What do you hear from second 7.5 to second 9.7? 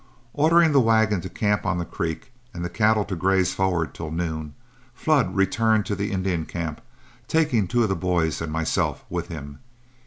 two of the boys and myself with him.